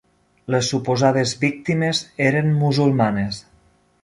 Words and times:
Les 0.53 0.69
suposades 0.71 1.33
víctimes 1.45 2.01
eren 2.31 2.51
musulmanes. 2.63 3.45